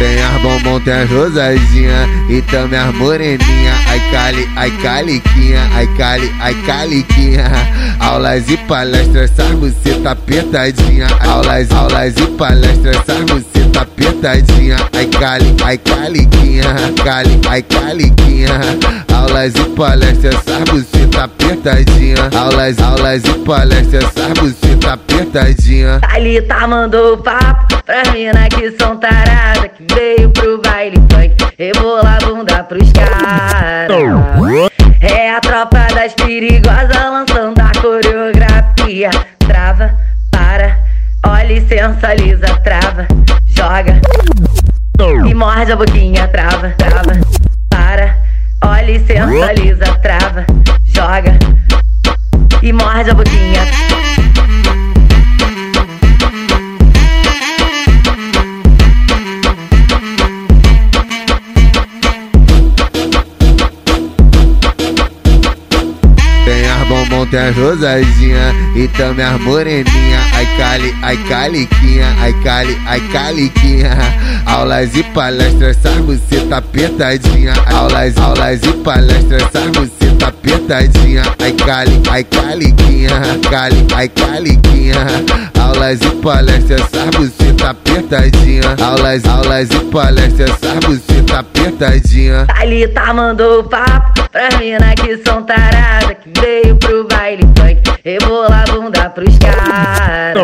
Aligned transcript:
Tem 0.00 0.18
as 0.22 0.40
bombom, 0.40 0.80
tem 0.80 0.94
as 0.94 1.10
rosadinha 1.10 2.08
e 2.30 2.40
também 2.40 2.78
as 2.78 2.94
moreninha. 2.94 3.74
Ai 3.86 4.00
cali, 4.10 4.48
ai 4.56 4.70
caliquinha, 4.82 5.60
ai 5.74 5.86
cali, 5.98 6.32
ai 6.40 6.54
caliquinha. 6.64 7.44
Aulas 8.00 8.48
e 8.48 8.56
palestras, 8.56 9.30
essas 9.30 9.50
buceta 9.58 10.12
apertadinha. 10.12 11.06
Aulas, 11.20 11.70
aulas 11.70 12.14
e 12.16 12.26
palestras, 12.28 12.96
essas 12.96 13.24
buceta 13.24 13.82
apertadinha. 13.82 14.76
Ai 14.94 15.06
cali, 15.06 15.54
ai 15.62 15.76
caliquinha, 15.76 16.64
cali, 17.04 17.38
ai 17.46 17.62
caliquinha. 17.62 18.58
Aulas 19.12 19.52
e 19.54 19.64
palestras, 19.76 20.34
essas 20.34 20.64
buceta 20.70 21.24
apertadinha. 21.24 22.30
Aulas, 22.34 22.78
aulas 22.78 23.22
e 23.22 23.34
palestras, 23.44 24.04
essas 24.04 24.32
buceta 24.32 24.69
apertadinha. 25.30 26.00
Thalita 26.00 26.66
mandou 26.66 27.18
papo 27.18 27.82
pra 27.84 28.10
mina 28.12 28.48
que 28.48 28.72
são 28.72 28.96
tarada 28.96 29.68
Que 29.68 29.86
veio 29.94 30.30
pro 30.30 30.60
baile 30.60 30.96
funk. 30.96 31.36
Rebolar 31.58 32.18
a 32.20 32.26
bunda 32.26 32.64
pros 32.64 32.92
caras. 32.92 33.90
É 35.00 35.34
a 35.34 35.40
tropa 35.40 35.86
das 35.94 36.14
perigosas 36.14 36.90
lançando 36.90 37.58
a 37.60 37.80
coreografia. 37.80 39.10
Trava, 39.38 39.94
para, 40.30 40.78
olha 41.24 41.52
e 41.52 41.66
sensualiza 41.66 42.46
Trava, 42.62 43.06
joga. 43.46 44.00
E 45.26 45.34
morde 45.34 45.72
a 45.72 45.76
boquinha 45.76 46.28
Trava, 46.28 46.74
trava, 46.76 47.18
para, 47.70 48.18
olha 48.62 48.90
e 48.90 49.06
sensualiza 49.06 49.86
Trava, 50.02 50.44
joga. 50.84 51.38
E 52.62 52.72
morde 52.72 53.10
a 53.10 53.14
boquinha 53.14 53.89
Bombom, 67.10 67.26
tem 67.26 67.40
as 67.40 67.56
rosadinha 67.56 68.54
e 68.76 68.86
também 68.88 69.24
as 69.24 69.40
moreninha. 69.40 70.20
Ai 70.32 70.46
cali, 70.56 70.94
ai 71.02 71.16
caliquinha, 71.28 72.06
ai 72.20 72.32
cali, 72.44 72.78
ai 72.86 73.00
caliquinha. 73.08 73.90
Aulas 74.46 74.94
e 74.94 75.02
palestras, 75.02 75.76
essas 75.76 75.96
buceta 75.98 76.56
apertadinha. 76.58 77.52
Aulas, 77.66 78.16
aulas 78.16 78.62
e 78.62 78.72
palestras, 78.84 79.42
essas 79.42 79.70
buceta 79.70 80.28
apertadinha. 80.28 81.22
Ai 81.40 81.52
cali, 81.52 82.02
ai 82.10 82.24
caliquinha, 82.24 83.10
cali, 83.50 83.86
ai 83.94 84.08
caliquinha. 84.08 85.06
Aulas 85.60 86.00
e 86.00 86.10
palestras, 86.22 86.80
essas 86.80 87.10
buceta 87.16 87.70
apertadinha. 87.70 88.76
Aulas, 88.80 89.24
aulas 89.24 89.68
e 89.70 89.84
palestras, 89.86 90.50
essas 90.50 90.84
buceta 90.84 91.38
apertadinha. 91.40 92.46
Thalita 92.46 93.12
mandou 93.12 93.64
papo 93.64 94.28
pra 94.30 94.48
mina 94.58 94.94
que 94.94 95.16
são 95.24 95.42
tarada 95.42 96.14
Que 96.14 96.40
veio 96.40 96.76
pro 96.76 96.99
baile 97.30 97.42
funk 97.56 98.00
Rebolar 98.04 98.64
a 98.68 98.72
bunda 98.72 99.10
pros 99.10 99.38
caras. 99.38 100.36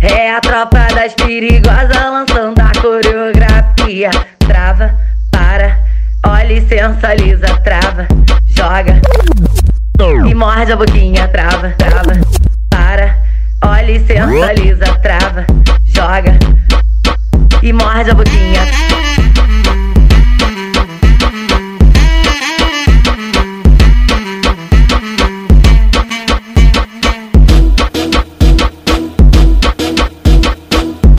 É 0.00 0.34
a 0.34 0.40
tropa 0.40 0.86
das 0.94 1.14
perigosas 1.14 1.96
lançando 1.96 2.60
a 2.60 2.72
coreografia. 2.80 4.10
Trava, 4.38 4.94
para, 5.30 5.78
olha 6.26 6.52
e 6.52 6.68
sensualiza 6.68 7.46
Trava, 7.58 8.06
joga. 8.46 9.00
E 10.28 10.34
morde 10.34 10.72
a 10.72 10.76
boquinha 10.76 11.28
Trava, 11.28 11.74
trava, 11.76 12.12
para, 12.70 13.18
olha 13.64 13.90
e 13.90 14.06
sensualiza 14.06 14.86
Trava, 15.02 15.44
joga. 15.84 16.38
E 17.62 17.72
morde 17.72 18.10
a 18.10 18.14
boquinha 18.14 18.83